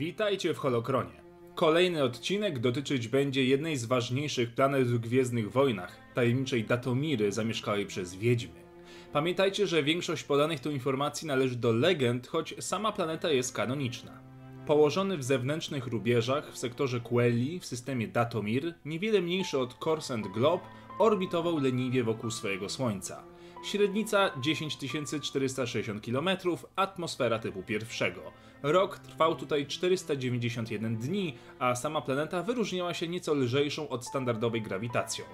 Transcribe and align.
Witajcie 0.00 0.54
w 0.54 0.58
Holokronie. 0.58 1.22
Kolejny 1.54 2.02
odcinek 2.02 2.58
dotyczyć 2.58 3.08
będzie 3.08 3.44
jednej 3.44 3.76
z 3.76 3.84
ważniejszych 3.84 4.54
planet 4.54 4.88
w 4.88 4.98
Gwiezdnych 4.98 5.52
Wojnach, 5.52 5.96
tajemniczej 6.14 6.64
Datomiry 6.64 7.32
zamieszkałej 7.32 7.86
przez 7.86 8.14
Wiedźmy. 8.14 8.60
Pamiętajcie, 9.12 9.66
że 9.66 9.82
większość 9.82 10.24
podanych 10.24 10.60
tu 10.60 10.70
informacji 10.70 11.28
należy 11.28 11.56
do 11.56 11.72
legend, 11.72 12.26
choć 12.26 12.54
sama 12.64 12.92
planeta 12.92 13.30
jest 13.30 13.54
kanoniczna. 13.54 14.20
Położony 14.66 15.16
w 15.16 15.24
zewnętrznych 15.24 15.86
rubieżach 15.86 16.52
w 16.52 16.58
sektorze 16.58 17.00
Quelli 17.00 17.60
w 17.60 17.66
systemie 17.66 18.08
Datomir, 18.08 18.74
niewiele 18.84 19.20
mniejszy 19.20 19.58
od 19.58 19.74
Corsent 19.74 20.26
Globe, 20.26 20.64
orbitował 20.98 21.58
leniwie 21.58 22.04
wokół 22.04 22.30
swojego 22.30 22.68
Słońca. 22.68 23.24
Średnica 23.62 24.30
10 24.40 24.78
460 25.20 26.04
km, 26.04 26.28
atmosfera 26.76 27.38
typu 27.38 27.62
pierwszego. 27.62 28.20
Rok 28.62 28.98
trwał 28.98 29.36
tutaj 29.36 29.66
491 29.66 30.96
dni, 30.96 31.34
a 31.58 31.74
sama 31.74 32.00
planeta 32.00 32.42
wyróżniała 32.42 32.94
się 32.94 33.08
nieco 33.08 33.34
lżejszą 33.34 33.88
od 33.88 34.06
standardowej 34.06 34.62
grawitacją. 34.62 35.24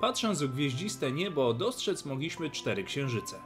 Patrząc 0.00 0.42
w 0.42 0.54
gwieździste 0.54 1.12
niebo, 1.12 1.54
dostrzec 1.54 2.04
mogliśmy 2.04 2.50
cztery 2.50 2.84
księżyce. 2.84 3.36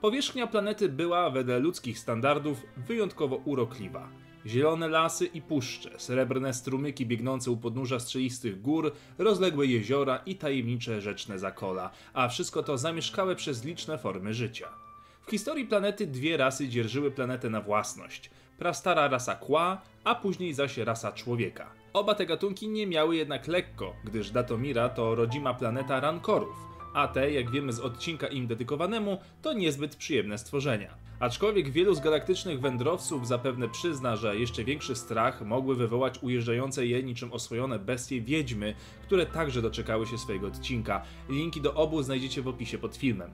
Powierzchnia 0.00 0.46
planety 0.46 0.88
była, 0.88 1.30
wedle 1.30 1.58
ludzkich 1.58 1.98
standardów, 1.98 2.62
wyjątkowo 2.76 3.36
urokliwa. 3.36 4.08
Zielone 4.46 4.88
lasy 4.88 5.26
i 5.26 5.42
puszcze, 5.42 5.90
srebrne 5.98 6.54
strumyki 6.54 7.06
biegnące 7.06 7.50
u 7.50 7.56
podnóża 7.56 8.00
strzelistych 8.00 8.62
gór, 8.62 8.92
rozległe 9.18 9.66
jeziora 9.66 10.16
i 10.26 10.36
tajemnicze 10.36 11.00
rzeczne 11.00 11.38
zakola, 11.38 11.90
a 12.12 12.28
wszystko 12.28 12.62
to 12.62 12.78
zamieszkałe 12.78 13.36
przez 13.36 13.64
liczne 13.64 13.98
formy 13.98 14.34
życia. 14.34 14.68
W 15.26 15.30
historii 15.30 15.66
planety 15.66 16.06
dwie 16.06 16.36
rasy 16.36 16.68
dzierżyły 16.68 17.10
planetę 17.10 17.50
na 17.50 17.60
własność. 17.60 18.30
Prastara 18.58 19.08
rasa 19.08 19.34
kła, 19.34 19.80
a 20.04 20.14
później 20.14 20.54
zaś 20.54 20.78
rasa 20.78 21.12
człowieka. 21.12 21.70
Oba 21.92 22.14
te 22.14 22.26
gatunki 22.26 22.68
nie 22.68 22.86
miały 22.86 23.16
jednak 23.16 23.48
lekko, 23.48 23.94
gdyż 24.04 24.30
Datomira 24.30 24.88
to 24.88 25.14
rodzima 25.14 25.54
planeta 25.54 26.00
rankorów, 26.00 26.56
a 26.94 27.08
te, 27.08 27.32
jak 27.32 27.50
wiemy 27.50 27.72
z 27.72 27.80
odcinka 27.80 28.26
im 28.26 28.46
dedykowanemu, 28.46 29.18
to 29.42 29.52
niezbyt 29.52 29.96
przyjemne 29.96 30.38
stworzenia. 30.38 30.94
Aczkolwiek 31.20 31.70
wielu 31.70 31.94
z 31.94 32.00
galaktycznych 32.00 32.60
wędrowców 32.60 33.28
zapewne 33.28 33.68
przyzna, 33.68 34.16
że 34.16 34.36
jeszcze 34.36 34.64
większy 34.64 34.94
strach 34.94 35.42
mogły 35.42 35.76
wywołać 35.76 36.22
ujeżdżające 36.22 36.86
je 36.86 37.02
niczym 37.02 37.32
oswojone 37.32 37.78
bestie 37.78 38.20
wiedźmy, 38.20 38.74
które 39.02 39.26
także 39.26 39.62
doczekały 39.62 40.06
się 40.06 40.18
swojego 40.18 40.46
odcinka. 40.46 41.02
Linki 41.28 41.60
do 41.60 41.74
obu 41.74 42.02
znajdziecie 42.02 42.42
w 42.42 42.48
opisie 42.48 42.78
pod 42.78 42.96
filmem. 42.96 43.30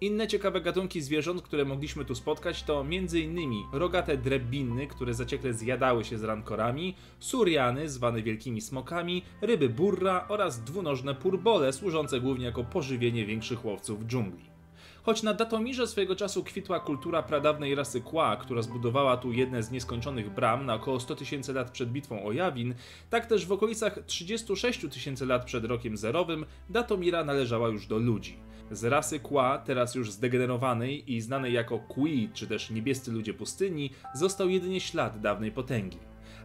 Inne 0.00 0.26
ciekawe 0.26 0.60
gatunki 0.60 1.00
zwierząt, 1.00 1.42
które 1.42 1.64
mogliśmy 1.64 2.04
tu 2.04 2.14
spotkać, 2.14 2.62
to 2.62 2.80
m.in. 2.80 3.52
rogate 3.72 4.16
drebbiny, 4.16 4.86
które 4.86 5.14
zaciekle 5.14 5.54
zjadały 5.54 6.04
się 6.04 6.18
z 6.18 6.24
rankorami, 6.24 6.94
suriany, 7.18 7.88
zwane 7.88 8.22
wielkimi 8.22 8.60
smokami, 8.60 9.22
ryby 9.40 9.68
burra 9.68 10.24
oraz 10.28 10.64
dwunożne 10.64 11.14
purbole, 11.14 11.72
służące 11.72 12.20
głównie 12.20 12.44
jako 12.44 12.64
pożywienie 12.64 13.26
większych 13.26 13.64
łowców 13.64 14.04
dżungli. 14.04 14.57
Choć 15.08 15.22
na 15.22 15.34
Datomirze 15.34 15.86
swojego 15.86 16.16
czasu 16.16 16.44
kwitła 16.44 16.80
kultura 16.80 17.22
pradawnej 17.22 17.74
rasy 17.74 18.00
Kła, 18.00 18.36
która 18.36 18.62
zbudowała 18.62 19.16
tu 19.16 19.32
jedne 19.32 19.62
z 19.62 19.70
nieskończonych 19.70 20.34
bram 20.34 20.66
na 20.66 20.74
około 20.74 21.00
100 21.00 21.16
tysięcy 21.16 21.52
lat 21.52 21.70
przed 21.70 21.92
bitwą 21.92 22.24
o 22.24 22.32
Jawin, 22.32 22.74
tak 23.10 23.26
też 23.26 23.46
w 23.46 23.52
okolicach 23.52 23.98
36 24.06 24.80
tysięcy 24.90 25.26
lat 25.26 25.44
przed 25.44 25.64
rokiem 25.64 25.96
zerowym 25.96 26.46
Datomira 26.70 27.24
należała 27.24 27.68
już 27.68 27.86
do 27.86 27.98
ludzi. 27.98 28.36
Z 28.70 28.84
rasy 28.84 29.20
Kła, 29.20 29.58
teraz 29.58 29.94
już 29.94 30.12
zdegenerowanej 30.12 31.12
i 31.12 31.20
znanej 31.20 31.52
jako 31.52 31.78
Kui, 31.78 32.30
czy 32.34 32.46
też 32.46 32.70
niebiescy 32.70 33.12
ludzie 33.12 33.34
pustyni, 33.34 33.90
został 34.14 34.48
jedynie 34.48 34.80
ślad 34.80 35.20
dawnej 35.20 35.52
potęgi. 35.52 35.98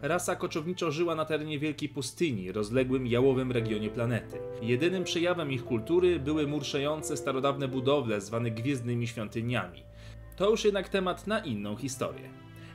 Rasa 0.04 0.36
koczowniczo 0.36 0.92
żyła 0.92 1.16
na 1.16 1.26
terenie 1.26 1.59
Wielkiej 1.59 1.90
Pustyni, 1.90 2.52
rozległym 2.52 3.08
jałowym 3.08 3.52
regionie 3.52 3.90
planety. 3.90 4.38
Jedynym 4.62 5.04
przejawem 5.04 5.52
ich 5.52 5.66
kultury 5.66 6.20
były 6.20 6.48
murszające 6.48 7.18
starodawne 7.18 7.68
budowle 7.68 8.22
zwane 8.22 8.52
gwiezdnymi 8.52 9.08
świątyniami. 9.08 9.84
To 10.36 10.50
już 10.50 10.66
jednak 10.66 10.90
temat 10.90 11.28
na 11.28 11.40
inną 11.40 11.75
historię. 11.75 12.30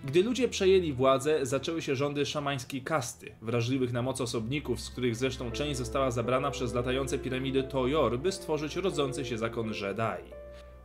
Gdy 0.05 0.23
ludzie 0.23 0.49
przejęli 0.49 0.93
władzę, 0.93 1.47
zaczęły 1.47 1.83
się 1.83 1.97
rządy 1.97 2.27
szamańskiej 2.27 2.83
kasty, 2.83 3.35
wrażliwych 3.43 3.93
na 3.93 4.03
moc 4.03 4.21
osobników, 4.21 4.81
z 4.81 4.91
których 4.91 5.17
zresztą 5.17 5.51
część 5.51 5.77
została 5.77 6.11
zabrana 6.11 6.51
przez 6.51 6.75
latające 6.75 7.19
piramidy 7.19 7.63
Tojor, 7.63 8.19
by 8.19 8.33
stworzyć 8.33 8.77
rodzący 8.77 9.25
się 9.25 9.39
zakon 9.39 9.67
Jedi. 9.67 10.33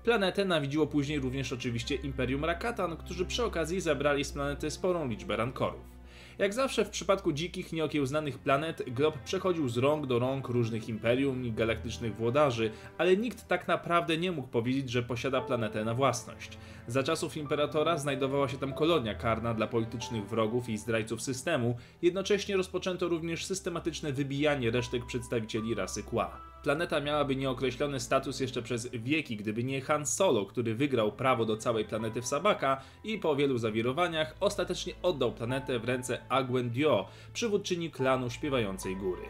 Planetę 0.03 0.46
nawidziło 0.46 0.88
później 0.88 1.20
również 1.20 1.53
oczywiście 1.53 1.96
Imperium 1.96 2.46
Rakatan, 2.46 2.98
którzy 2.98 3.26
przy 3.26 3.44
okazji 3.44 3.82
zabrali 3.82 4.24
z 4.24 4.32
planety 4.32 4.72
sporą 4.72 5.08
liczbę 5.08 5.36
rankorów. 5.36 5.93
Jak 6.40 6.54
zawsze 6.54 6.86
w 6.86 6.90
przypadku 6.90 7.34
dzikich, 7.34 7.74
nieokiełznanych 7.74 8.40
planet, 8.40 8.84
glob 8.88 9.18
przechodził 9.18 9.70
z 9.70 9.78
rąk 9.78 10.08
do 10.08 10.20
rąk 10.20 10.48
różnych 10.48 10.90
imperium 10.90 11.46
i 11.46 11.52
galaktycznych 11.52 12.16
włodarzy, 12.16 12.72
ale 12.98 13.18
nikt 13.18 13.48
tak 13.48 13.68
naprawdę 13.68 14.18
nie 14.18 14.32
mógł 14.32 14.48
powiedzieć, 14.48 14.90
że 14.90 15.04
posiada 15.04 15.42
planetę 15.42 15.86
na 15.86 15.94
własność. 15.94 16.58
Za 16.88 17.04
czasów 17.04 17.38
imperatora 17.38 17.98
znajdowała 17.98 18.50
się 18.50 18.58
tam 18.58 18.74
kolonia 18.74 19.16
karna 19.16 19.54
dla 19.54 19.68
politycznych 19.68 20.30
wrogów 20.30 20.70
i 20.70 20.78
zdrajców 20.78 21.22
systemu, 21.22 21.78
jednocześnie 22.02 22.58
rozpoczęto 22.58 23.08
również 23.08 23.46
systematyczne 23.46 24.14
wybijanie 24.14 24.72
resztek 24.72 25.06
przedstawicieli 25.06 25.76
rasy 25.76 26.04
Kła. 26.04 26.53
Planeta 26.63 27.01
miałaby 27.01 27.35
nieokreślony 27.35 28.00
status 28.00 28.40
jeszcze 28.40 28.62
przez 28.62 28.88
wieki, 28.91 29.38
gdyby 29.38 29.63
nie 29.63 29.81
Han 29.81 30.06
Solo, 30.06 30.46
który 30.46 30.75
wygrał 30.75 31.12
prawo 31.12 31.46
do 31.46 31.57
całej 31.57 31.85
planety 31.85 32.22
w 32.22 32.28
Sabaka 32.28 32.81
i 33.03 33.18
po 33.18 33.35
wielu 33.35 33.57
zawirowaniach 33.57 34.35
ostatecznie 34.40 34.94
oddał 35.02 35.31
planetę 35.31 35.79
w 35.79 35.85
ręce 35.85 36.19
Agwen 36.29 36.69
Dio, 36.69 37.07
przywódczyni 37.34 37.91
klanu 37.91 38.29
Śpiewającej 38.29 38.96
Góry. 38.96 39.22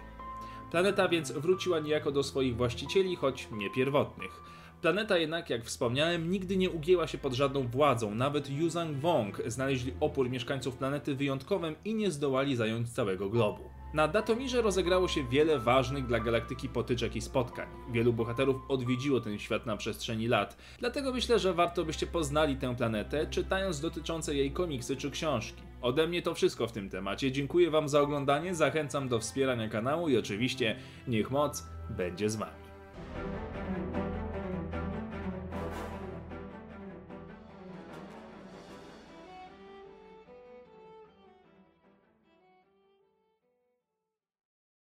Planeta 0.72 1.08
więc 1.08 1.32
wróciła 1.32 1.80
niejako 1.80 2.12
do 2.12 2.24
swoich 2.24 2.56
właścicieli, 2.56 3.16
choć 3.16 3.48
nie 3.52 3.70
pierwotnych. 3.70 4.42
Planeta 4.82 5.18
jednak, 5.18 5.50
jak 5.50 5.66
wspomniałem, 5.66 6.30
nigdy 6.30 6.58
nie 6.58 6.70
ugięła 6.70 7.08
się 7.08 7.18
pod 7.18 7.34
żadną 7.34 7.68
władzą. 7.68 8.16
Nawet 8.16 8.50
Yuzang 8.50 8.98
Wong 8.98 9.42
znaleźli 9.48 9.94
opór 10.00 10.30
mieszkańców 10.30 10.76
planety 10.76 11.16
wyjątkowym 11.16 11.76
i 11.86 11.96
nie 11.96 12.12
zdołali 12.12 12.56
zająć 12.56 12.90
całego 12.90 13.30
globu. 13.30 13.83
Na 13.94 14.08
Datomirze 14.08 14.62
rozegrało 14.62 15.08
się 15.08 15.24
wiele 15.24 15.60
ważnych 15.60 16.06
dla 16.06 16.20
galaktyki 16.20 16.70
potyczek 16.70 17.16
i 17.16 17.22
spotkań. 17.22 17.68
Wielu 17.92 18.14
bohaterów 18.14 18.56
odwiedziło 18.68 19.22
ten 19.22 19.40
świat 19.40 19.66
na 19.66 19.78
przestrzeni 19.78 20.28
lat, 20.28 20.58
dlatego 20.80 21.12
myślę, 21.14 21.40
że 21.40 21.54
warto 21.54 21.86
byście 21.86 22.08
poznali 22.08 22.56
tę 22.56 22.76
planetę, 22.76 23.28
czytając 23.30 23.80
dotyczące 23.80 24.36
jej 24.36 24.52
komiksy 24.52 24.96
czy 24.96 25.12
książki. 25.12 25.62
Ode 25.82 26.08
mnie 26.08 26.22
to 26.22 26.34
wszystko 26.34 26.68
w 26.68 26.72
tym 26.72 26.90
temacie. 26.90 27.32
Dziękuję 27.32 27.72
Wam 27.72 27.90
za 27.90 28.02
oglądanie, 28.02 28.56
zachęcam 28.56 29.10
do 29.10 29.20
wspierania 29.20 29.70
kanału 29.70 30.10
i 30.10 30.18
oczywiście 30.18 30.76
niech 31.08 31.32
moc 31.32 31.68
będzie 31.90 32.30
z 32.30 32.36
Wami. 32.36 32.63